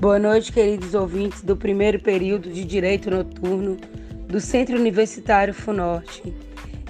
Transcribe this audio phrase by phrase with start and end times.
[0.00, 3.76] Boa noite, queridos ouvintes do primeiro período de Direito Noturno
[4.26, 6.34] do Centro Universitário FUNORTE.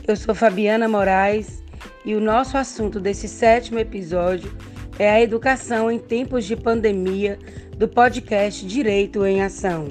[0.06, 1.60] Eu sou Fabiana Moraes
[2.04, 4.56] e o nosso assunto desse sétimo episódio
[4.96, 7.36] é a educação em tempos de pandemia
[7.76, 9.88] do podcast Direito em Ação.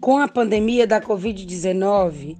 [0.00, 2.36] Com a pandemia da Covid-19,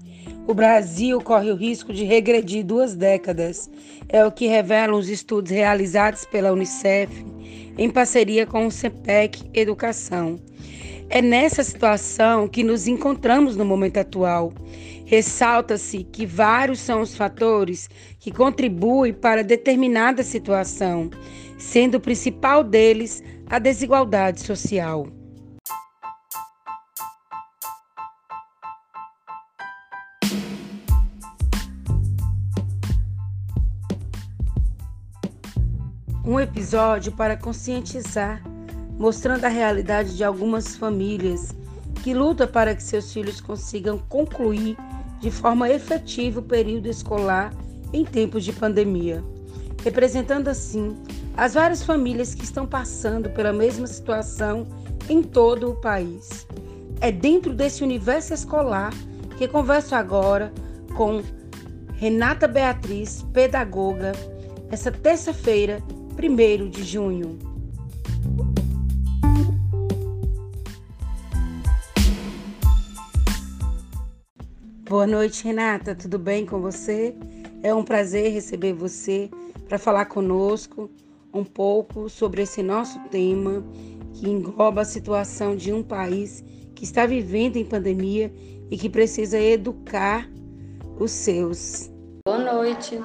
[0.46, 3.70] o Brasil corre o risco de regredir duas décadas.
[4.08, 7.10] É o que revelam os estudos realizados pela Unicef
[7.78, 10.38] em parceria com o CEPEC Educação.
[11.08, 14.52] É nessa situação que nos encontramos no momento atual.
[15.06, 21.10] Ressalta-se que vários são os fatores que contribuem para determinada situação,
[21.58, 25.06] sendo o principal deles a desigualdade social.
[36.44, 38.42] Episódio para conscientizar,
[38.98, 41.54] mostrando a realidade de algumas famílias
[42.02, 44.76] que lutam para que seus filhos consigam concluir
[45.20, 47.52] de forma efetiva o período escolar
[47.92, 49.24] em tempos de pandemia,
[49.82, 50.96] representando assim
[51.36, 54.66] as várias famílias que estão passando pela mesma situação
[55.08, 56.46] em todo o país.
[57.00, 58.92] É dentro desse universo escolar
[59.36, 60.52] que converso agora
[60.94, 61.22] com
[61.94, 64.12] Renata Beatriz, pedagoga,
[64.70, 65.82] essa terça-feira,
[66.16, 67.38] 1 de junho.
[74.88, 75.94] Boa noite, Renata.
[75.94, 77.14] Tudo bem com você?
[77.62, 79.28] É um prazer receber você
[79.68, 80.90] para falar conosco
[81.32, 83.64] um pouco sobre esse nosso tema
[84.12, 86.44] que engloba a situação de um país
[86.74, 88.32] que está vivendo em pandemia
[88.70, 90.30] e que precisa educar
[90.98, 91.90] os seus.
[92.24, 93.00] Boa noite.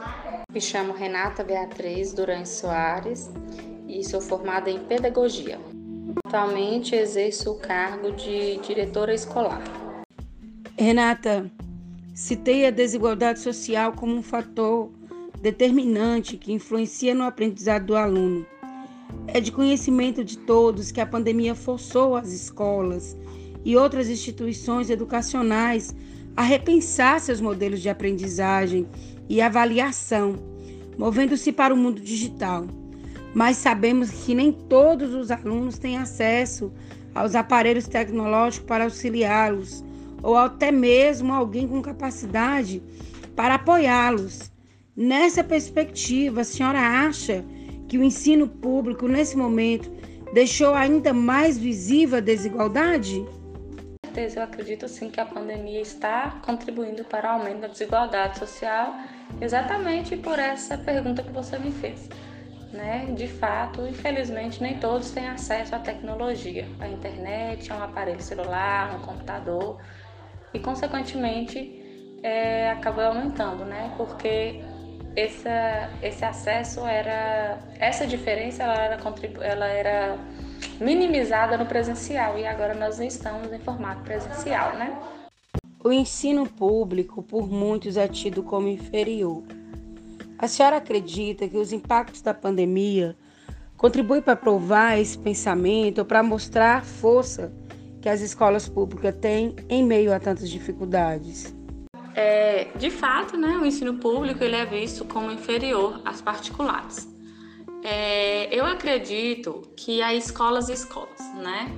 [0.51, 3.29] Me chamo Renata Beatriz Durães Soares
[3.87, 5.59] e sou formada em Pedagogia.
[6.25, 9.61] Atualmente exerço o cargo de diretora escolar.
[10.75, 11.51] Renata,
[12.15, 14.89] citei a desigualdade social como um fator
[15.39, 18.43] determinante que influencia no aprendizado do aluno.
[19.27, 23.15] É de conhecimento de todos que a pandemia forçou as escolas
[23.63, 25.95] e outras instituições educacionais
[26.35, 28.87] a repensar seus modelos de aprendizagem
[29.29, 30.35] e avaliação,
[30.97, 32.65] movendo-se para o mundo digital.
[33.33, 36.73] Mas sabemos que nem todos os alunos têm acesso
[37.13, 39.83] aos aparelhos tecnológicos para auxiliá-los,
[40.23, 42.81] ou até mesmo alguém com capacidade
[43.35, 44.51] para apoiá-los.
[44.95, 47.45] Nessa perspectiva, a senhora acha
[47.87, 49.89] que o ensino público, nesse momento,
[50.33, 53.25] deixou ainda mais visível a desigualdade?
[54.09, 58.95] Certeza, eu acredito sim que a pandemia está contribuindo para o aumento da desigualdade social,
[59.39, 62.09] exatamente por essa pergunta que você me fez.
[62.73, 63.05] Né?
[63.15, 68.91] De fato, infelizmente, nem todos têm acesso à tecnologia, à internet, a um aparelho celular,
[68.91, 69.79] a um computador,
[70.53, 73.91] e consequentemente é, acaba aumentando, né?
[73.97, 74.61] Porque
[75.15, 78.97] essa, esse acesso era, essa diferença ela era,
[79.41, 80.17] ela era
[80.79, 84.97] minimizada no presencial e agora nós estamos em formato presencial, né?
[85.83, 89.43] O ensino público, por muitos, é tido como inferior.
[90.37, 93.15] A senhora acredita que os impactos da pandemia
[93.77, 97.51] contribuem para provar esse pensamento ou para mostrar a força
[98.01, 101.53] que as escolas públicas têm em meio a tantas dificuldades?
[102.15, 107.07] É, de fato, né, o ensino público ele é visto como inferior às particulares.
[107.83, 111.71] É, eu acredito que há escolas e escolas, né?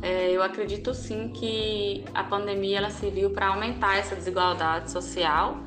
[0.00, 5.58] É, eu acredito sim que a pandemia ela serviu para aumentar essa desigualdade social,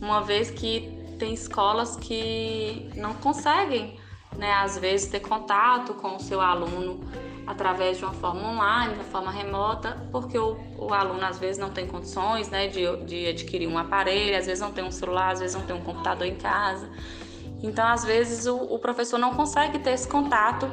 [0.00, 3.98] uma vez que tem escolas que não conseguem,
[4.36, 7.00] né, às vezes, ter contato com o seu aluno
[7.46, 11.58] através de uma forma online, de uma forma remota, porque o, o aluno às vezes
[11.58, 15.32] não tem condições né, de, de adquirir um aparelho, às vezes não tem um celular,
[15.32, 16.88] às vezes não tem um computador em casa.
[17.62, 20.70] Então, às vezes, o, o professor não consegue ter esse contato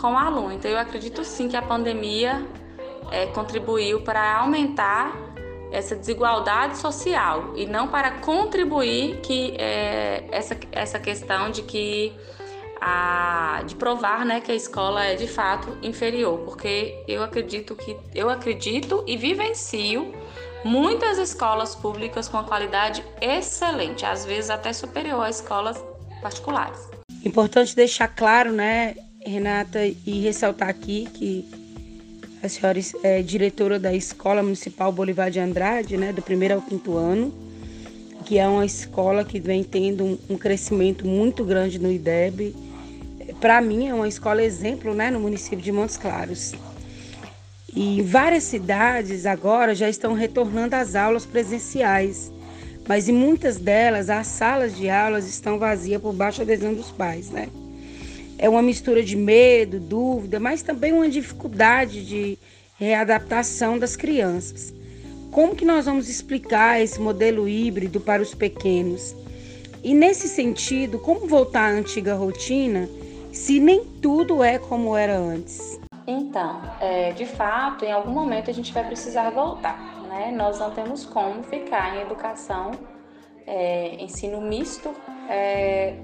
[0.00, 0.52] com o aluno.
[0.52, 2.46] Então, eu acredito sim que a pandemia
[3.10, 5.16] é, contribuiu para aumentar
[5.72, 12.12] essa desigualdade social e não para contribuir que é, essa, essa questão de que
[12.80, 17.96] a, de provar né, que a escola é de fato inferior, porque eu acredito que
[18.14, 20.14] eu acredito e vivencio
[20.64, 25.82] muitas escolas públicas com qualidade excelente, às vezes até superior a escolas
[26.24, 26.80] particulares.
[27.22, 28.94] Importante deixar claro, né,
[29.24, 31.46] Renata, e ressaltar aqui que
[32.42, 36.96] a senhora é diretora da Escola Municipal Bolivar de Andrade, né, do primeiro ao quinto
[36.96, 37.32] ano,
[38.24, 42.56] que é uma escola que vem tendo um, crescimento muito grande no IDEB.
[43.38, 46.54] Para mim, é uma escola exemplo né, no município de Montes Claros.
[47.74, 52.30] E várias cidades agora já estão retornando às aulas presenciais,
[52.86, 57.30] mas em muitas delas as salas de aulas estão vazias por baixa adesão dos pais,
[57.30, 57.48] né?
[58.38, 62.38] É uma mistura de medo, dúvida, mas também uma dificuldade de
[62.78, 64.74] readaptação das crianças.
[65.30, 69.14] Como que nós vamos explicar esse modelo híbrido para os pequenos?
[69.82, 72.88] E nesse sentido, como voltar à antiga rotina
[73.32, 75.80] se nem tudo é como era antes?
[76.06, 80.30] Então, é, de fato, em algum momento a gente vai precisar voltar, né?
[80.30, 82.70] Nós não temos como ficar em educação,
[83.46, 84.94] é, ensino misto,
[85.28, 85.96] é,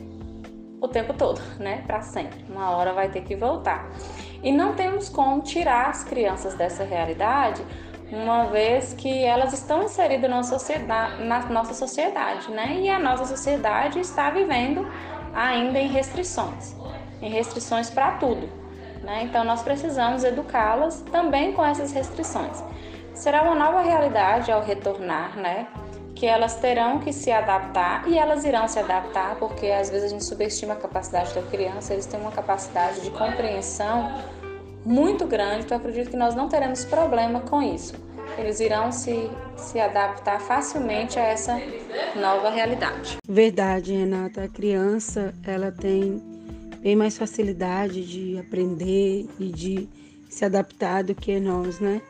[0.80, 1.84] o tempo todo, né?
[1.86, 2.44] Para sempre.
[2.48, 3.88] Uma hora vai ter que voltar.
[4.42, 7.64] E não temos como tirar as crianças dessa realidade,
[8.10, 12.80] uma vez que elas estão inseridas na, sociedade, na nossa sociedade, né?
[12.80, 14.84] E a nossa sociedade está vivendo
[15.32, 16.74] ainda em restrições,
[17.22, 18.48] em restrições para tudo.
[19.02, 19.22] Né?
[19.22, 22.62] Então, nós precisamos educá-las também com essas restrições.
[23.20, 25.68] Será uma nova realidade ao retornar, né?
[26.14, 30.08] que elas terão que se adaptar e elas irão se adaptar, porque às vezes a
[30.08, 34.22] gente subestima a capacidade da criança, eles têm uma capacidade de compreensão
[34.84, 37.94] muito grande, então eu acredito que nós não teremos problema com isso.
[38.38, 41.60] Eles irão se, se adaptar facilmente a essa
[42.16, 43.16] nova realidade.
[43.26, 44.44] Verdade, Renata.
[44.44, 46.22] A criança, ela tem
[46.80, 49.88] bem mais facilidade de aprender e de
[50.28, 52.00] se adaptar do que nós, né?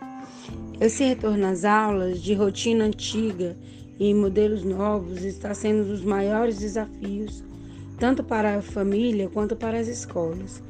[0.80, 3.56] Esse retorno às aulas de rotina antiga
[3.98, 7.44] e modelos novos está sendo um dos maiores desafios,
[7.98, 10.62] tanto para a família quanto para as escolas.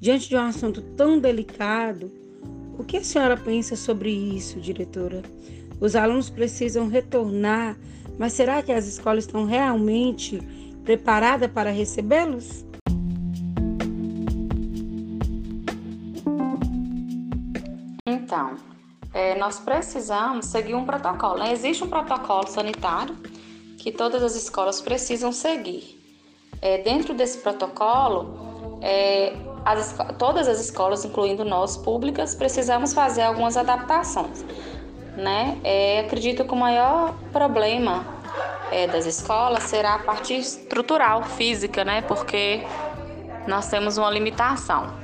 [0.00, 2.10] Diante de um assunto tão delicado,
[2.76, 5.22] o que a senhora pensa sobre isso, diretora?
[5.80, 7.78] Os alunos precisam retornar,
[8.18, 10.40] mas será que as escolas estão realmente
[10.82, 12.64] preparadas para recebê-los?
[18.04, 18.56] Então,
[19.14, 21.38] é, nós precisamos seguir um protocolo.
[21.38, 21.52] Né?
[21.52, 23.16] Existe um protocolo sanitário
[23.78, 26.00] que todas as escolas precisam seguir.
[26.60, 33.56] É, dentro desse protocolo, é, as, todas as escolas, incluindo nós públicas, precisamos fazer algumas
[33.56, 34.44] adaptações.
[35.16, 35.58] Né?
[35.62, 38.06] É, acredito que o maior problema
[38.70, 42.00] é, das escolas será a parte estrutural, física, né?
[42.02, 42.62] porque
[43.46, 45.01] nós temos uma limitação.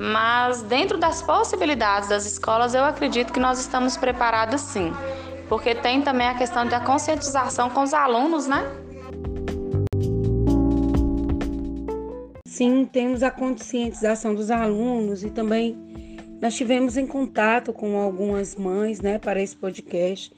[0.00, 4.92] Mas dentro das possibilidades das escolas, eu acredito que nós estamos preparados sim,
[5.48, 8.62] porque tem também a questão da conscientização com os alunos, né?
[12.46, 15.76] Sim, temos a conscientização dos alunos e também
[16.40, 20.32] nós tivemos em contato com algumas mães, né, para esse podcast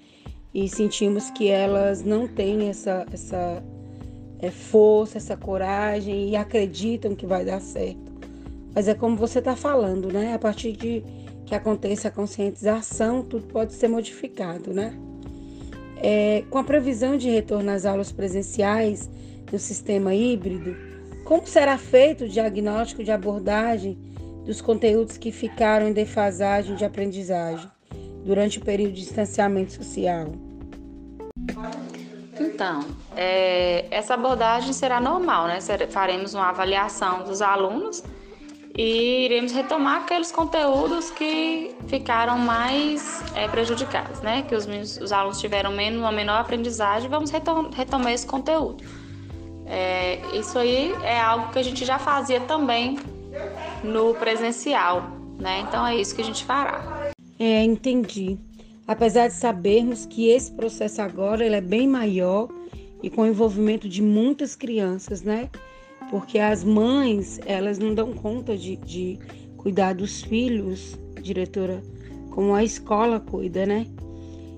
[0.55, 3.63] e sentimos que elas não têm essa, essa
[4.39, 8.10] é, força, essa coragem e acreditam que vai dar certo.
[8.75, 10.35] Mas é como você está falando, né?
[10.35, 11.03] A partir de
[11.47, 14.95] que aconteça a conscientização, tudo pode ser modificado, né?
[15.97, 19.11] É, com a previsão de retorno às aulas presenciais
[19.53, 20.77] no sistema híbrido,
[21.25, 23.99] como será feito o diagnóstico de abordagem
[24.45, 27.69] dos conteúdos que ficaram em defasagem de aprendizagem
[28.25, 30.29] durante o período de distanciamento social?
[32.39, 32.85] Então,
[33.17, 35.59] é, essa abordagem será normal, né?
[35.91, 38.03] Faremos uma avaliação dos alunos
[38.77, 44.43] e iremos retomar aqueles conteúdos que ficaram mais é, prejudicados, né?
[44.43, 44.67] Que os,
[44.99, 48.85] os, alunos tiveram menos, uma menor aprendizagem, vamos retom retomar esse conteúdo.
[49.67, 52.99] É, isso aí é algo que a gente já fazia também
[53.83, 55.61] no presencial, né?
[55.61, 57.13] Então é isso que a gente fará.
[57.39, 58.39] É, entendi.
[58.87, 62.49] Apesar de sabermos que esse processo agora ele é bem maior
[63.03, 65.49] e com o envolvimento de muitas crianças, né?
[66.11, 69.19] Porque as mães elas não dão conta de, de
[69.57, 71.81] cuidar dos filhos, diretora,
[72.31, 73.87] como a escola cuida, né?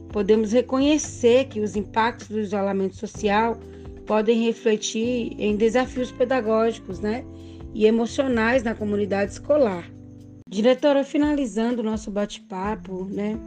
[0.09, 3.59] Podemos reconhecer que os impactos do isolamento social
[4.07, 7.25] podem refletir em desafios pedagógicos, né?
[7.75, 9.91] E emocionais na comunidade escolar.
[10.49, 13.39] Diretora, finalizando o nosso bate-papo, né?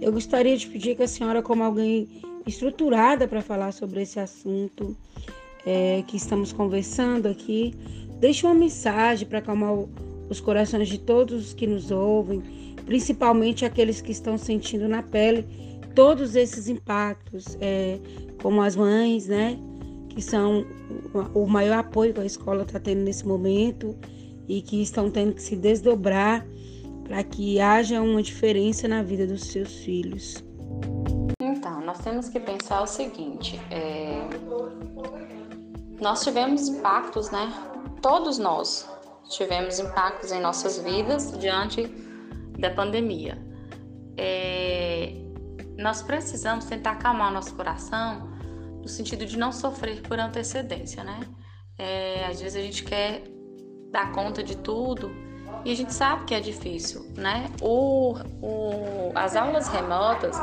[0.00, 4.96] Eu gostaria de pedir que a senhora, como alguém estruturada para falar sobre esse assunto,
[5.64, 7.74] é, que estamos conversando aqui,
[8.18, 9.72] deixe uma mensagem para acalmar
[10.28, 12.42] os corações de todos os que nos ouvem,
[12.86, 15.46] principalmente aqueles que estão sentindo na pele
[15.94, 17.98] todos esses impactos, é,
[18.40, 19.58] como as mães, né,
[20.08, 20.64] que são
[21.34, 23.96] o maior apoio que a escola está tendo nesse momento
[24.48, 26.46] e que estão tendo que se desdobrar
[27.04, 30.44] para que haja uma diferença na vida dos seus filhos.
[31.90, 34.22] Nós temos que pensar o seguinte: é...
[36.00, 37.52] nós tivemos impactos, né?
[38.00, 38.88] Todos nós
[39.28, 41.86] tivemos impactos em nossas vidas diante
[42.58, 43.38] da pandemia.
[44.16, 45.14] É...
[45.78, 48.28] Nós precisamos tentar acalmar o nosso coração
[48.82, 51.20] no sentido de não sofrer por antecedência, né?
[51.78, 52.24] É...
[52.26, 53.22] Às vezes a gente quer
[53.90, 55.10] dar conta de tudo
[55.64, 57.50] e a gente sabe que é difícil, né?
[57.60, 60.36] O, o, as aulas remotas,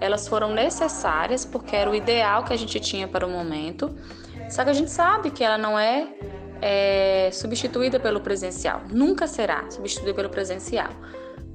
[0.00, 3.94] elas foram necessárias porque era o ideal que a gente tinha para o momento,
[4.48, 6.08] só que a gente sabe que ela não é,
[6.60, 10.90] é substituída pelo presencial, nunca será substituída pelo presencial,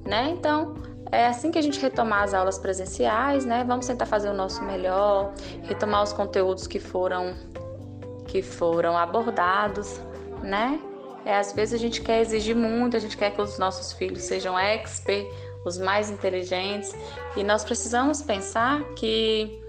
[0.06, 0.30] né?
[0.30, 0.76] Então,
[1.12, 3.64] é assim que a gente retomar as aulas presenciais, né?
[3.68, 5.34] Vamos tentar fazer o nosso melhor,
[5.64, 7.36] retomar os conteúdos que foram
[8.28, 10.00] que foram abordados,
[10.42, 10.80] né?
[11.26, 14.24] É, às vezes a gente quer exigir muito, a gente quer que os nossos filhos
[14.24, 15.28] sejam expert,
[15.66, 16.96] os mais inteligentes,
[17.36, 19.62] e nós precisamos pensar que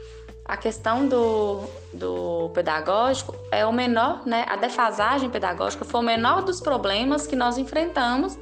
[0.45, 4.45] a questão do, do pedagógico é o menor, né?
[4.49, 8.37] A defasagem pedagógica foi o menor dos problemas que nós enfrentamos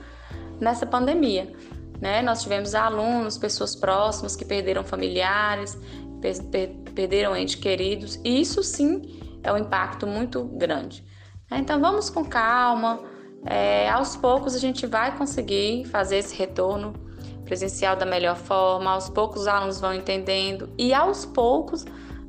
[0.59, 1.53] nessa pandemia.
[2.01, 2.23] Né?
[2.23, 5.79] Nós tivemos alunos, pessoas próximas que perderam familiares,
[6.21, 11.05] per per perderam entes queridos, e isso sim é um impacto muito grande.
[11.53, 13.01] Então vamos com calma,
[13.47, 16.93] é, aos poucos a gente vai conseguir fazer esse retorno
[17.51, 21.85] presencial da melhor forma, aos poucos os alunos vão entendendo e aos poucos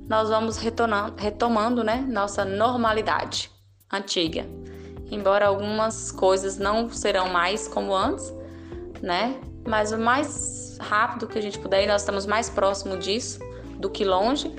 [0.10, 3.52] nós vamos retomando né, nossa normalidade
[3.94, 4.48] antiga.
[5.12, 8.34] Embora algumas coisas não serão mais como antes,
[9.00, 9.40] né?
[9.68, 13.40] Mas o mais rápido que a gente puder, e nós estamos mais próximo disso
[13.78, 14.52] do que longe,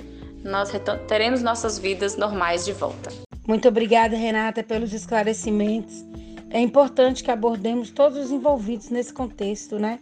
[0.44, 0.70] nós
[1.08, 3.10] teremos nossas vidas normais de volta.
[3.48, 6.04] Muito obrigada, Renata, pelos esclarecimentos.
[6.50, 9.98] É importante que abordemos todos os envolvidos nesse contexto, né?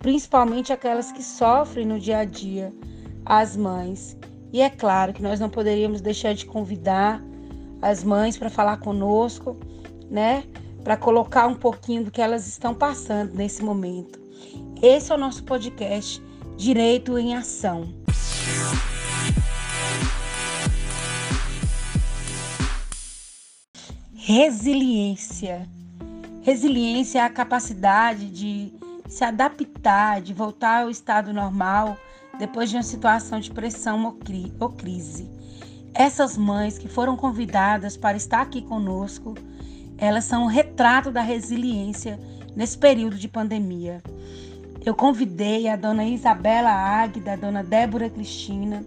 [0.00, 2.74] Principalmente aquelas que sofrem no dia a dia,
[3.24, 4.16] as mães.
[4.52, 7.22] E é claro que nós não poderíamos deixar de convidar
[7.80, 9.56] as mães para falar conosco,
[10.10, 10.42] né?
[10.82, 14.18] Para colocar um pouquinho do que elas estão passando nesse momento.
[14.82, 16.20] Esse é o nosso podcast
[16.56, 18.00] Direito em Ação.
[24.30, 25.68] resiliência.
[26.42, 28.72] Resiliência é a capacidade de
[29.10, 31.98] se adaptar, de voltar ao estado normal
[32.38, 34.16] depois de uma situação de pressão
[34.60, 35.28] ou crise.
[35.92, 39.34] Essas mães que foram convidadas para estar aqui conosco,
[39.98, 42.18] elas são um retrato da resiliência
[42.54, 44.00] nesse período de pandemia.
[44.86, 48.86] Eu convidei a dona Isabela Águida, a dona Débora Cristina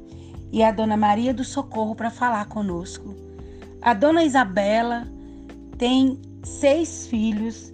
[0.53, 3.13] e a dona Maria do Socorro para falar conosco.
[3.81, 5.05] A dona Isabela
[5.77, 7.72] tem seis filhos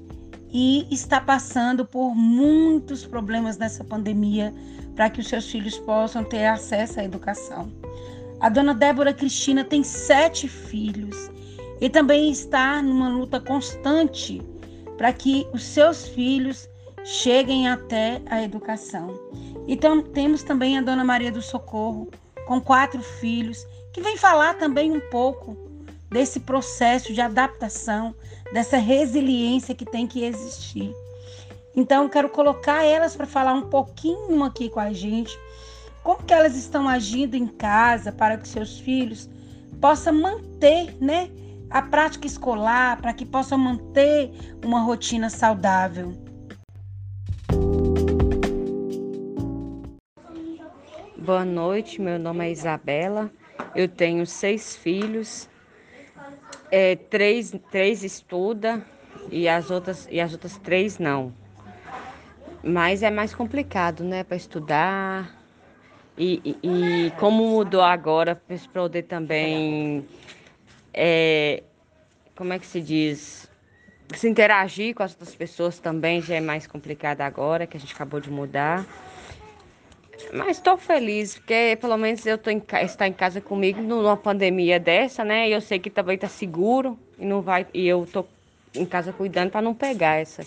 [0.52, 4.54] e está passando por muitos problemas nessa pandemia
[4.96, 7.72] para que os seus filhos possam ter acesso à educação.
[8.40, 11.30] A dona Débora Cristina tem sete filhos
[11.80, 14.42] e também está numa luta constante
[14.98, 16.68] para que os seus filhos
[17.04, 19.18] cheguem até a educação.
[19.68, 22.10] Então temos também a dona Maria do Socorro
[22.48, 25.69] com quatro filhos que vem falar também um pouco
[26.10, 28.16] desse processo de adaptação,
[28.54, 30.94] dessa resiliência que tem que existir.
[31.76, 35.38] Então, quero colocar elas para falar um pouquinho aqui com a gente,
[36.04, 39.30] como que elas estão agindo em casa para que seus filhos
[39.80, 41.30] possam manter, né,
[41.70, 44.32] a prática escolar, para que possam manter
[44.66, 46.14] uma rotina saudável.
[51.18, 53.32] Boa noite, meu nome é Isabela,
[53.76, 55.49] eu tenho seis filhos
[56.72, 58.82] é, três, três estuda
[59.32, 61.34] e as outras e as outras três não.
[62.64, 65.36] Mas é mais complicado, né, para estudar.
[66.18, 70.06] E, e, e, como mudou agora para poder também,
[70.94, 71.64] é,
[72.36, 73.50] como é que se diz,
[74.14, 77.94] se interagir com as outras pessoas também já é mais complicado agora, que a gente
[77.94, 78.86] acabou de mudar.
[80.32, 84.80] Mas estou feliz, porque pelo menos eu tô em, está em casa comigo numa pandemia
[84.80, 85.50] dessa, né?
[85.50, 88.26] E eu sei que também está seguro e não vai e eu tô
[88.76, 90.44] em casa cuidando para não pegar essa,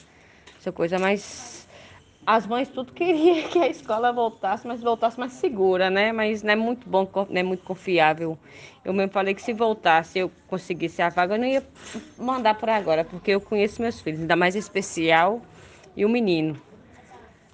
[0.57, 1.01] essa coisa.
[1.01, 1.67] Mas
[2.25, 6.13] as mães tudo queriam que a escola voltasse, mas voltasse mais segura, né?
[6.13, 8.39] Mas não é muito bom, não é muito confiável.
[8.85, 11.67] Eu mesmo falei que se voltasse, eu conseguisse a vaga, eu não ia
[12.17, 15.43] mandar por agora, porque eu conheço meus filhos, ainda mais especial
[15.97, 16.57] e o menino.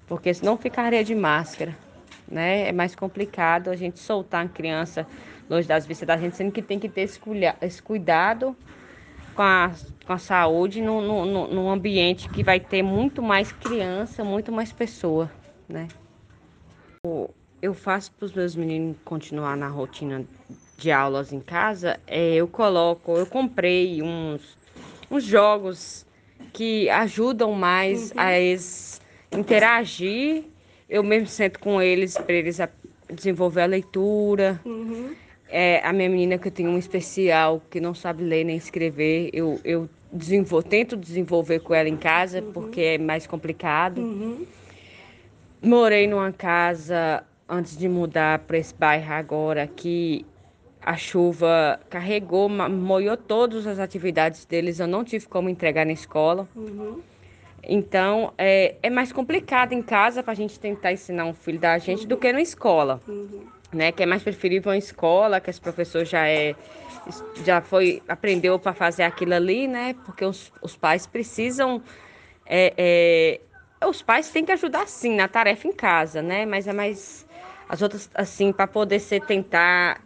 [0.06, 1.87] Porque senão ficaria de máscara
[2.30, 2.68] né?
[2.68, 5.06] É mais complicado a gente soltar a criança
[5.48, 7.20] longe das vistas da gente, sendo que tem que ter esse,
[7.62, 8.56] esse cuidado
[9.34, 9.70] com a,
[10.06, 14.72] com a saúde no, no, num ambiente que vai ter muito mais criança, muito mais
[14.72, 15.30] pessoa,
[15.68, 15.88] né?
[17.60, 20.24] eu faço para os meus meninos continuar na rotina
[20.76, 24.56] de aulas em casa, é, eu coloco, eu comprei uns,
[25.10, 26.06] uns jogos
[26.52, 28.20] que ajudam mais uhum.
[28.20, 29.00] a eles
[29.32, 30.44] interagir.
[30.88, 32.58] Eu mesmo sento com eles para eles
[33.12, 34.60] desenvolver a leitura.
[34.64, 35.14] Uhum.
[35.48, 39.30] É, a minha menina que eu tenho um especial que não sabe ler nem escrever,
[39.32, 42.52] eu, eu desenvol, tento desenvolver com ela em casa uhum.
[42.52, 43.98] porque é mais complicado.
[44.00, 44.46] Uhum.
[45.62, 50.24] Morei numa casa antes de mudar para esse bairro agora que
[50.80, 56.48] a chuva carregou, molhou todas as atividades deles, eu não tive como entregar na escola.
[56.54, 57.00] Uhum.
[57.62, 61.76] Então, é, é mais complicado em casa para a gente tentar ensinar um filho da
[61.78, 62.08] gente uhum.
[62.08, 63.00] do que na escola.
[63.06, 63.46] Uhum.
[63.72, 63.92] Né?
[63.92, 66.54] Que é mais preferível uma escola, que esse professor já é
[67.44, 69.94] já foi aprendeu para fazer aquilo ali, né?
[70.04, 71.82] Porque os, os pais precisam
[72.44, 72.72] é,
[73.80, 76.44] é, os pais têm que ajudar sim na tarefa em casa, né?
[76.44, 77.26] Mas é mais
[77.68, 80.02] as outras assim para poder ser tentar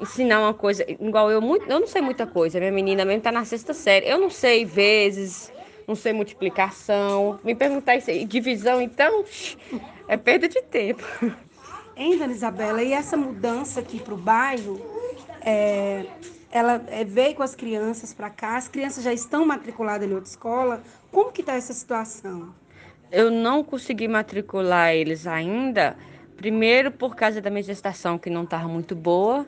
[0.00, 3.30] ensinar uma coisa igual eu muito eu não sei muita coisa minha menina mesmo está
[3.30, 5.52] na sexta série eu não sei vezes
[5.92, 7.38] não sei multiplicação.
[7.44, 9.24] Me perguntar isso aí divisão então
[10.08, 11.04] é perda de tempo.
[11.94, 14.80] Hein dona Isabela e essa mudança aqui para o bairro
[15.42, 16.06] é,
[16.50, 20.30] ela é, veio com as crianças para cá as crianças já estão matriculadas em outra
[20.30, 20.82] escola?
[21.10, 22.54] Como que está essa situação?
[23.10, 25.94] Eu não consegui matricular eles ainda.
[26.38, 29.44] Primeiro por causa da minha gestação que não estava muito boa.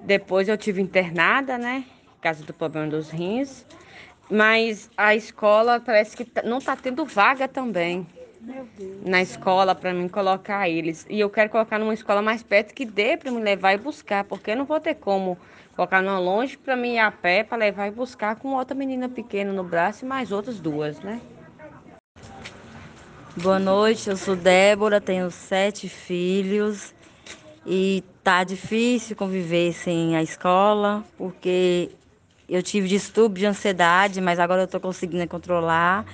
[0.00, 1.84] Depois eu tive internada, né?
[2.14, 3.66] Por causa do problema dos rins.
[4.30, 8.06] Mas a escola parece que tá, não está tendo vaga também.
[9.04, 11.06] Na escola para mim colocar eles.
[11.08, 14.24] E eu quero colocar numa escola mais perto que dê para me levar e buscar,
[14.24, 15.38] porque eu não vou ter como
[15.74, 19.08] colocar numa longe para mim ir a pé para levar e buscar com outra menina
[19.08, 21.20] pequena no braço e mais outras duas, né?
[23.36, 26.94] Boa noite, eu sou Débora, tenho sete filhos
[27.66, 31.90] e tá difícil conviver sem a escola, porque
[32.48, 36.04] eu tive distúrbio de ansiedade, mas agora eu tô conseguindo controlar.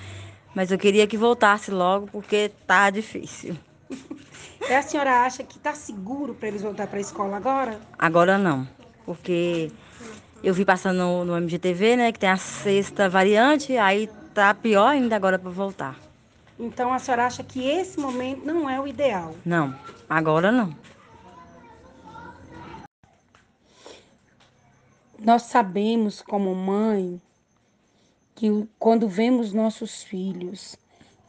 [0.54, 3.56] Mas eu queria que voltasse logo, porque tá difícil.
[4.68, 7.80] E a senhora acha que tá seguro para eles voltar para a escola agora?
[7.98, 8.66] Agora não,
[9.04, 9.72] porque
[10.42, 14.86] eu vi passando no, no MGTV, né, que tem a sexta variante, aí tá pior
[14.86, 15.96] ainda agora para voltar.
[16.56, 19.34] Então a senhora acha que esse momento não é o ideal?
[19.44, 19.74] Não,
[20.08, 20.72] agora não.
[25.24, 27.22] Nós sabemos, como mãe,
[28.34, 30.76] que quando vemos nossos filhos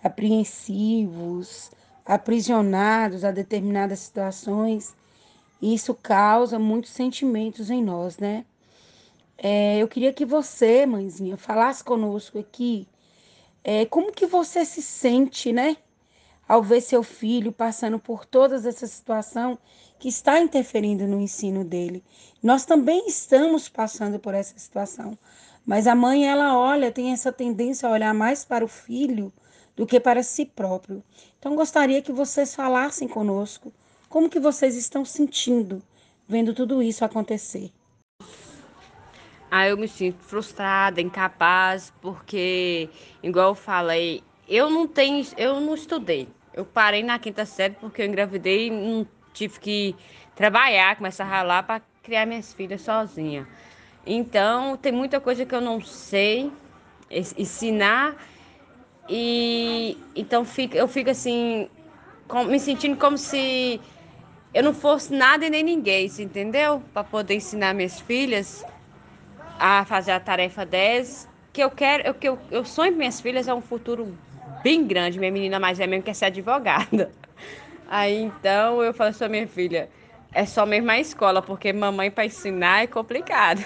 [0.04, 1.70] apreensivos,
[2.04, 4.96] aprisionados a determinadas situações,
[5.62, 8.46] isso causa muitos sentimentos em nós, né?
[9.38, 12.88] É, eu queria que você, mãezinha, falasse conosco aqui
[13.64, 15.78] é, como que você se sente, né?
[16.48, 19.58] Ao ver seu filho passando por toda essa situação
[19.98, 22.04] que está interferindo no ensino dele.
[22.42, 25.18] Nós também estamos passando por essa situação,
[25.66, 29.32] mas a mãe ela olha, tem essa tendência a olhar mais para o filho
[29.76, 31.04] do que para si próprio.
[31.40, 33.74] Então gostaria que vocês falassem conosco
[34.10, 35.82] como que vocês estão sentindo
[36.28, 37.72] vendo tudo isso acontecer.
[39.50, 42.90] Ah, eu me sinto frustrada, incapaz, porque
[43.22, 46.28] igual eu falei, eu não tenho, eu não estudei.
[46.54, 49.96] Eu parei na quinta série porque eu engravidei e não tive que
[50.36, 53.48] trabalhar, começar a ralar para criar minhas filhas sozinha.
[54.06, 56.52] Então, tem muita coisa que eu não sei
[57.38, 58.16] ensinar
[59.08, 61.70] e então fica, eu fico assim,
[62.28, 63.80] com, me sentindo como se
[64.54, 66.82] eu não fosse nada e nem ninguém, entendeu?
[66.94, 68.64] Para poder ensinar minhas filhas
[69.60, 73.48] a fazer a tarefa 10, que eu quero, eu, que eu, eu sonho minhas filhas
[73.48, 74.18] é um futuro
[74.64, 75.20] bem grande.
[75.20, 77.12] Minha menina mais é mesmo quer ser advogada.
[77.88, 79.90] Aí então eu falei para minha filha,
[80.32, 83.64] é só mesmo a escola, porque mamãe para ensinar é complicado.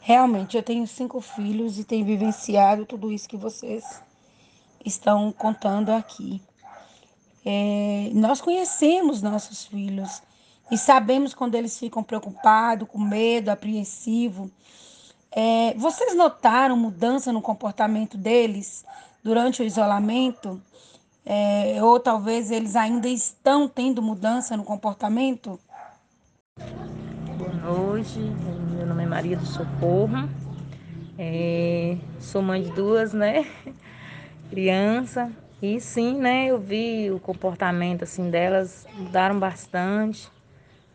[0.00, 3.84] Realmente, eu tenho cinco filhos e tenho vivenciado tudo isso que vocês
[4.84, 6.42] estão contando aqui.
[7.44, 10.22] É, nós conhecemos nossos filhos
[10.70, 14.50] e sabemos quando eles ficam preocupados, com medo, apreensivo.
[15.30, 18.84] É, vocês notaram mudança no comportamento deles
[19.22, 20.60] durante o isolamento?
[21.24, 25.60] É, ou talvez eles ainda estão tendo mudança no comportamento?
[27.36, 28.18] Boa noite,
[28.74, 30.28] meu nome é Maria do Socorro,
[31.18, 33.46] é, sou mãe de duas, né?
[34.50, 35.30] Criança,
[35.62, 36.46] e sim, né?
[36.46, 40.28] Eu vi o comportamento assim delas mudaram bastante.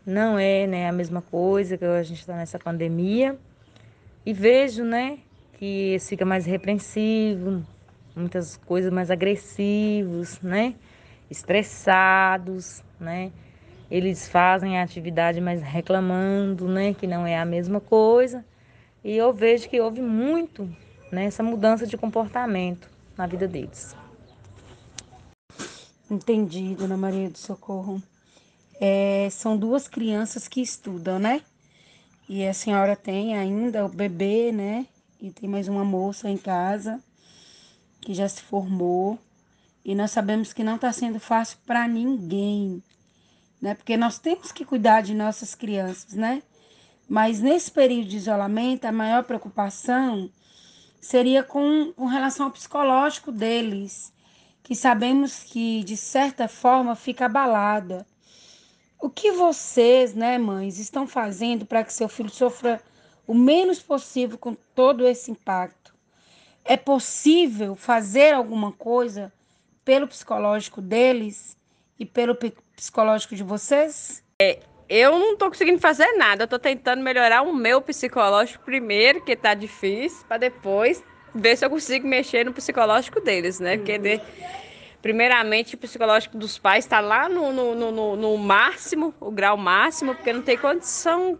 [0.04, 3.38] Não é, né, a mesma coisa que a gente está nessa pandemia.
[4.24, 5.18] E vejo, né,
[5.58, 7.64] que fica mais repreensivo,
[8.16, 10.74] muitas coisas mais agressivos, né?
[11.30, 13.30] Estressados, né?
[13.90, 18.44] Eles fazem a atividade, mas reclamando, né, que não é a mesma coisa.
[19.04, 20.68] E eu vejo que houve muito
[21.12, 23.94] né, essa mudança de comportamento na vida deles.
[26.10, 28.02] Entendi, dona Maria do Socorro.
[28.80, 31.42] É, são duas crianças que estudam, né?
[32.28, 34.86] E a senhora tem ainda o bebê, né?
[35.20, 37.00] E tem mais uma moça em casa
[38.06, 39.18] que já se formou.
[39.84, 42.80] E nós sabemos que não está sendo fácil para ninguém,
[43.60, 43.74] né?
[43.74, 46.40] Porque nós temos que cuidar de nossas crianças, né?
[47.08, 50.30] Mas nesse período de isolamento, a maior preocupação
[51.00, 54.12] seria com, com relação ao psicológico deles,
[54.62, 58.06] que sabemos que, de certa forma, fica abalada.
[59.00, 62.80] O que vocês, né, mães, estão fazendo para que seu filho sofra
[63.26, 65.85] o menos possível com todo esse impacto?
[66.68, 69.32] É possível fazer alguma coisa
[69.84, 71.56] pelo psicológico deles
[71.98, 72.36] e pelo
[72.74, 74.22] psicológico de vocês?
[74.40, 76.44] É, eu não estou conseguindo fazer nada.
[76.44, 81.02] Eu tô tentando melhorar o meu psicológico primeiro, que está difícil, para depois
[81.34, 83.76] ver se eu consigo mexer no psicológico deles, né?
[83.76, 84.20] Porque de,
[85.00, 90.14] primeiramente o psicológico dos pais está lá no, no, no, no, máximo, o grau máximo,
[90.14, 91.38] porque não tem condição.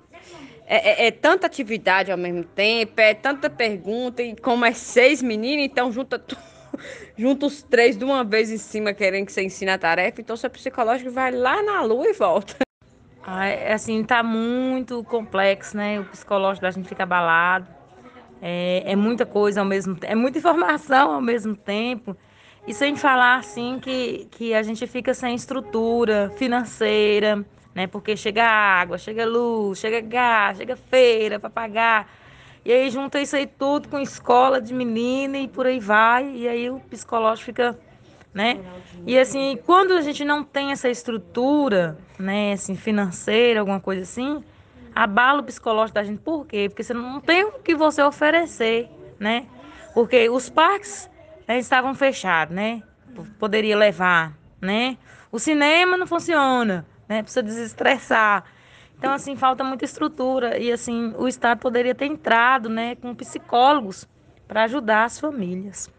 [0.69, 5.23] É, é, é, tanta atividade ao mesmo tempo, é tanta pergunta, e como é seis
[5.23, 6.41] meninos, então junta tudo
[7.17, 10.37] junta os três de uma vez em cima querendo que você ensine a tarefa, então
[10.37, 12.57] seu psicológico vai lá na lua e volta.
[13.23, 16.01] Ah, é, assim, tá muito complexo, né?
[16.01, 17.67] O psicológico da gente fica abalado.
[18.41, 22.17] É, é muita coisa ao mesmo tempo, é muita informação ao mesmo tempo.
[22.67, 27.45] E sem falar assim que, que a gente fica sem estrutura financeira,
[27.77, 27.87] né?
[27.87, 32.11] Porque chega água, chega luz, chega gás, chega feira para pagar.
[32.65, 36.27] E aí junta isso aí tudo com escola de menina e por aí vai.
[36.35, 37.79] E aí o psicológico fica,
[38.33, 38.59] né?
[39.07, 44.43] E assim, quando a gente não tem essa estrutura, né, assim, financeira, alguma coisa assim,
[44.95, 46.21] abala o psicológico da gente.
[46.21, 46.71] Por quê?
[46.71, 48.89] Porque você não tem o que você oferecer,
[49.21, 49.45] né?
[49.93, 51.11] Porque os parques
[51.47, 52.83] né, estavam fechados, né?
[53.39, 54.97] Poderia levar, né?
[55.31, 57.23] O cinema não funciona, né?
[57.23, 58.45] Precisa desestressar.
[58.99, 60.59] Então, assim, falta muita estrutura.
[60.59, 64.09] E, assim, o Estado poderia ter entrado, né, com psicólogos
[64.49, 65.91] para ajudar as famílias.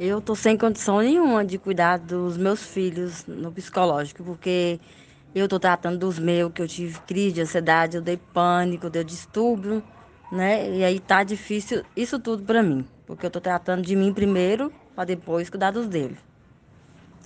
[0.00, 4.80] Eu tô sem condição nenhuma de cuidar dos meus filhos no psicológico, porque
[5.34, 8.90] eu tô tratando dos meus, que eu tive crise de ansiedade, eu dei pânico, eu
[8.90, 9.82] dei distúrbio,
[10.30, 10.70] né?
[10.70, 14.72] E aí tá difícil isso tudo para mim, porque eu tô tratando de mim primeiro,
[14.94, 16.18] para depois cuidar dos dele.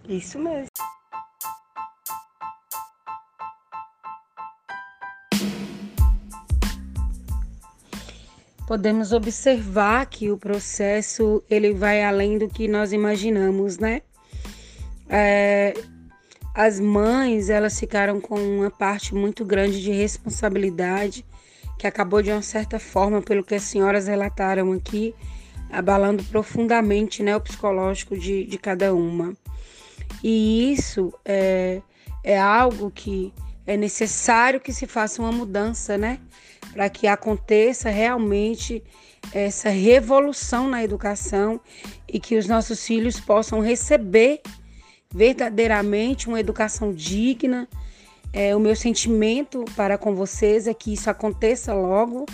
[0.08, 0.68] Isso mesmo.
[8.66, 14.02] Podemos observar que o processo ele vai além do que nós imaginamos, né?
[15.08, 15.72] É,
[16.52, 21.24] as mães elas ficaram com uma parte muito grande de responsabilidade
[21.78, 25.14] que acabou de uma certa forma, pelo que as senhoras relataram aqui,
[25.70, 29.36] abalando profundamente né, o psicológico de, de cada uma.
[30.24, 31.82] E isso é,
[32.24, 33.32] é algo que
[33.66, 36.20] é necessário que se faça uma mudança, né?
[36.76, 38.84] Para que aconteça realmente
[39.32, 41.58] essa revolução na educação
[42.06, 44.42] e que os nossos filhos possam receber
[45.10, 47.66] verdadeiramente uma educação digna.
[48.30, 52.26] É, o meu sentimento para com vocês é que isso aconteça logo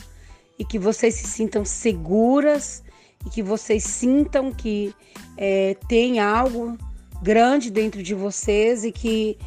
[0.58, 2.82] e que vocês se sintam seguras
[3.24, 4.92] e que vocês sintam que
[5.36, 6.76] é, tem algo
[7.22, 9.38] grande dentro de vocês e que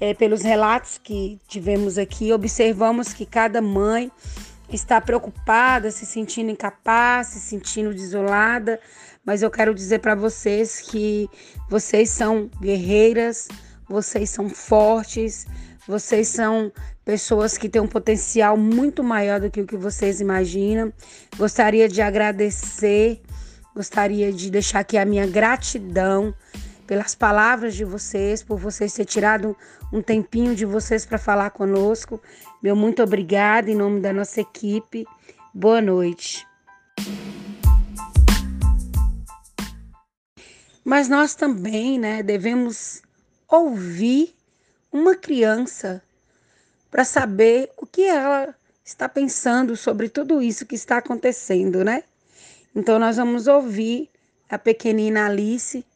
[0.00, 4.10] é, pelos relatos que tivemos aqui, observamos que cada mãe
[4.72, 8.80] está preocupada, se sentindo incapaz, se sentindo desolada,
[9.24, 11.28] mas eu quero dizer para vocês que
[11.68, 13.48] vocês são guerreiras,
[13.88, 15.46] vocês são fortes,
[15.86, 16.72] vocês são
[17.04, 20.92] pessoas que têm um potencial muito maior do que o que vocês imaginam.
[21.36, 23.20] Gostaria de agradecer,
[23.74, 26.32] gostaria de deixar aqui a minha gratidão
[26.90, 29.56] pelas palavras de vocês, por vocês ter tirado
[29.92, 32.20] um tempinho de vocês para falar conosco.
[32.60, 35.06] Meu muito obrigada em nome da nossa equipe.
[35.54, 36.44] Boa noite.
[40.84, 43.02] Mas nós também, né, devemos
[43.46, 44.34] ouvir
[44.90, 46.02] uma criança
[46.90, 48.52] para saber o que ela
[48.84, 52.02] está pensando sobre tudo isso que está acontecendo, né?
[52.74, 54.10] Então nós vamos ouvir
[54.48, 55.86] a pequenina Alice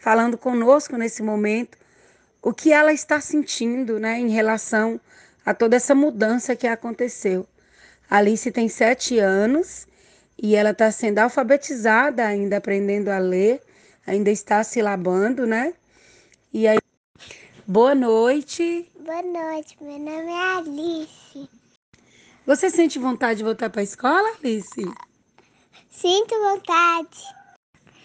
[0.00, 1.76] falando conosco nesse momento
[2.42, 5.00] o que ela está sentindo né, em relação
[5.44, 7.46] a toda essa mudança que aconteceu.
[8.08, 9.86] A Alice tem sete anos
[10.40, 13.60] e ela está sendo alfabetizada ainda, aprendendo a ler,
[14.06, 15.74] ainda está silabando, né?
[16.52, 16.78] E aí
[17.66, 18.90] Boa noite.
[18.98, 21.50] Boa noite, meu nome é Alice.
[22.46, 24.90] Você sente vontade de voltar para a escola, Alice?
[25.90, 27.37] Sinto vontade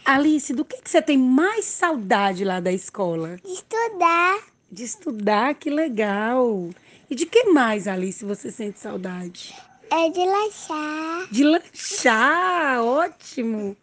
[0.06, 3.38] Alice, do que, que você tem mais saudade lá da escola?
[3.44, 4.39] de estudar,
[4.72, 6.70] De estudar, que legal.
[7.10, 9.56] E de que mais, Alice, você sente saudade?
[9.92, 13.78] é de lanchar, De lanchar, ótimo.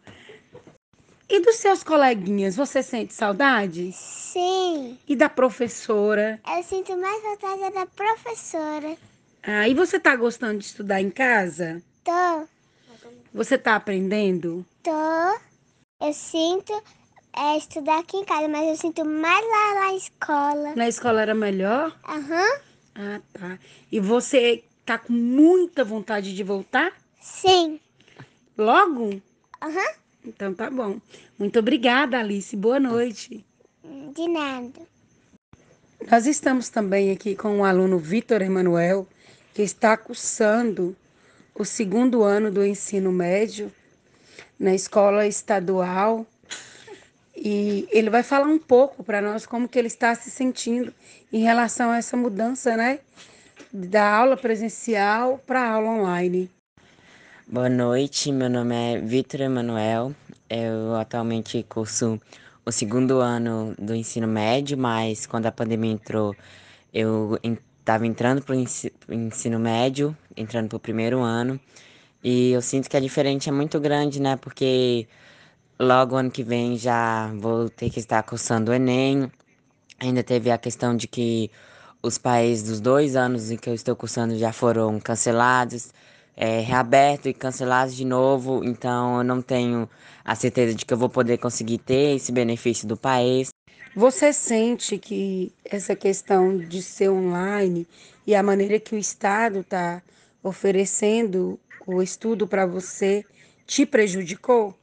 [1.28, 3.92] E dos seus coleguinhas, você sente saudade?
[3.92, 4.98] sim.
[5.06, 6.40] E da professora?
[6.56, 8.96] Eu sinto mais vontade da professora.
[9.42, 11.80] Ah, e você tá gostando de estudar em casa?
[12.04, 12.46] Tô,
[13.32, 14.66] Você tá aprendendo?
[14.82, 15.49] tô.
[16.00, 16.72] Eu sinto
[17.36, 20.74] é, estudar aqui em casa, mas eu sinto mais lá na escola.
[20.74, 21.96] Na escola era melhor?
[22.08, 22.60] Aham,
[22.94, 23.58] Ah, tá.
[23.90, 26.92] E você tá com muita vontade de voltar?
[27.20, 27.78] sim.
[28.56, 29.20] Logo?
[29.62, 31.00] Aham, Então tá bom.
[31.38, 32.54] Muito obrigada, Alice.
[32.56, 33.44] Boa noite.
[34.14, 34.80] de nada.
[36.10, 39.06] Nós estamos também aqui com o aluno Vitor Emanuel,
[39.54, 40.96] que está cursando
[41.54, 43.70] o segundo ano do ensino médio
[44.60, 46.26] na escola estadual.
[47.34, 50.92] E ele vai falar um pouco para nós como que ele está se sentindo
[51.32, 52.98] em relação a essa mudança, né?
[53.72, 56.50] Da aula presencial para a aula online.
[57.48, 60.14] Boa noite, meu nome é Vitor Emanuel.
[60.50, 62.20] Eu atualmente curso
[62.66, 66.36] o segundo ano do ensino médio, mas quando a pandemia entrou,
[66.92, 71.58] eu estava entrando para o ensino médio, entrando para o primeiro ano.
[72.22, 74.36] E eu sinto que a diferença é muito grande, né?
[74.36, 75.08] Porque
[75.78, 79.30] logo ano que vem já vou ter que estar cursando o Enem.
[79.98, 81.50] Ainda teve a questão de que
[82.02, 85.92] os países dos dois anos em que eu estou cursando já foram cancelados,
[86.36, 88.62] é, reabertos e cancelados de novo.
[88.64, 89.88] Então eu não tenho
[90.24, 93.48] a certeza de que eu vou poder conseguir ter esse benefício do país.
[93.96, 97.86] Você sente que essa questão de ser online
[98.26, 100.02] e a maneira que o Estado está
[100.42, 101.58] oferecendo
[101.94, 103.24] o estudo para você
[103.66, 104.76] te prejudicou?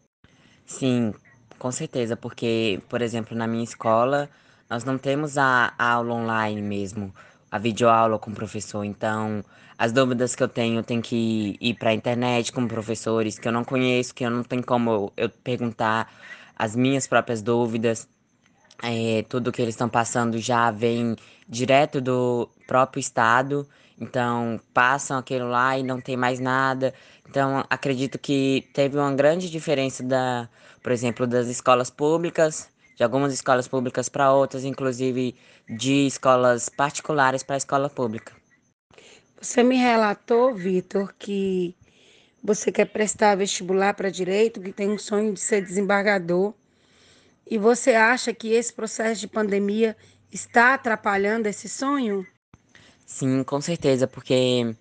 [0.65, 1.13] Sim,
[1.57, 4.29] com certeza, porque, por exemplo, na minha escola,
[4.69, 7.13] nós não temos a, a aula online mesmo,
[7.51, 8.83] a videoaula com o professor.
[8.83, 9.43] Então,
[9.77, 13.47] as dúvidas que eu tenho, eu tenho que ir para a internet com professores que
[13.47, 16.11] eu não conheço, que eu não tenho como eu perguntar
[16.57, 18.07] as minhas próprias dúvidas.
[18.83, 21.15] É, tudo que eles estão passando já vem
[21.47, 23.67] direto do próprio estado,
[23.99, 26.93] então passam aquilo lá e não tem mais nada.
[27.29, 30.49] Então acredito que teve uma grande diferença da,
[30.83, 35.35] por exemplo, das escolas públicas, de algumas escolas públicas para outras, inclusive
[35.69, 38.33] de escolas particulares para a escola pública.
[39.39, 41.75] Você me relatou, Vitor, que
[42.43, 46.53] você quer prestar vestibular para direito, que tem um sonho de ser desembargador.
[47.45, 49.95] E você acha que esse processo de pandemia
[50.31, 52.25] está atrapalhando esse sonho?
[53.05, 54.75] Sim, com certeza, porque,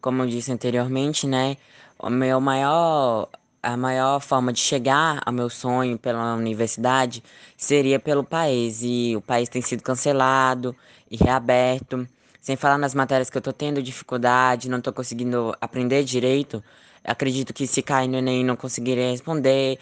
[0.00, 1.56] como eu disse anteriormente, né,
[1.98, 3.28] o meu maior,
[3.62, 7.22] a maior forma de chegar ao meu sonho pela universidade
[7.56, 10.74] seria pelo país, e o país tem sido cancelado
[11.10, 12.08] e reaberto,
[12.40, 16.62] sem falar nas matérias que eu tô tendo dificuldade, não tô conseguindo aprender direito,
[17.04, 19.78] acredito que se cair no Enem não conseguiria responder,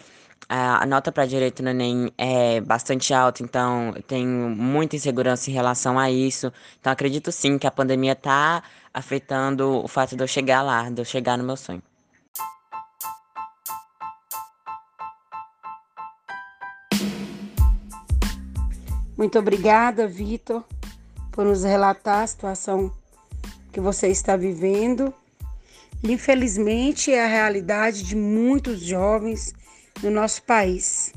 [0.47, 5.53] a nota para direito no Enem é bastante alta, então eu tenho muita insegurança em
[5.53, 6.51] relação a isso.
[6.79, 8.61] Então acredito sim que a pandemia está
[8.93, 11.81] afetando o fato de eu chegar lá, de eu chegar no meu sonho.
[19.17, 20.63] Muito obrigada, Vitor,
[21.31, 22.91] por nos relatar a situação
[23.71, 25.13] que você está vivendo.
[26.03, 29.53] Infelizmente, é a realidade de muitos jovens
[30.03, 31.13] no nosso país.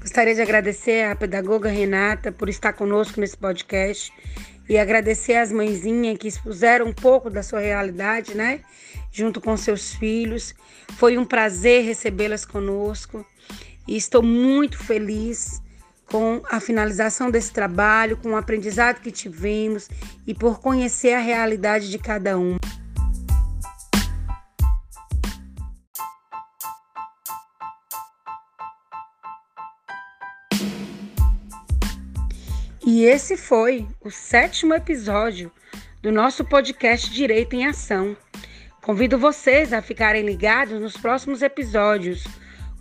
[0.00, 4.12] Gostaria de agradecer à pedagoga Renata por estar conosco nesse podcast
[4.68, 8.60] e agradecer às mãezinhas que expuseram um pouco da sua realidade, né?
[9.12, 10.54] Junto com seus filhos.
[10.96, 13.24] Foi um prazer recebê-las conosco
[13.86, 15.62] e estou muito feliz
[16.10, 19.88] com a finalização desse trabalho, com o aprendizado que tivemos
[20.26, 22.56] e por conhecer a realidade de cada um.
[32.86, 35.52] E esse foi o sétimo episódio
[36.00, 38.16] do nosso podcast Direito em Ação.
[38.82, 42.24] Convido vocês a ficarem ligados nos próximos episódios.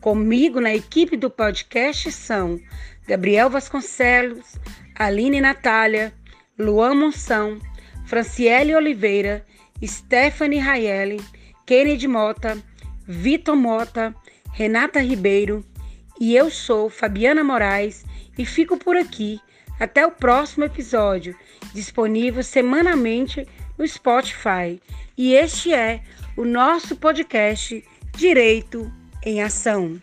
[0.08, 2.58] Comigo na equipe do podcast são
[3.06, 4.56] Gabriel Vasconcelos,
[4.96, 6.14] Aline Natália,
[6.58, 7.60] Luan Monção,
[8.06, 9.46] Franciele Oliveira,
[9.86, 11.20] Stephanie Raeli,
[11.66, 12.58] Kennedy Mota,
[13.06, 14.16] Vitor Mota,
[14.54, 15.62] Renata Ribeiro
[16.22, 18.06] e eu sou Fabiana Moraes
[18.38, 19.42] e fico por aqui.
[19.78, 21.36] Até o próximo episódio,
[21.74, 23.46] disponível semanalmente
[23.78, 24.82] no Spotify.
[25.18, 26.02] E este é
[26.38, 27.84] o nosso podcast
[28.16, 28.90] Direito
[29.24, 30.02] em Ação.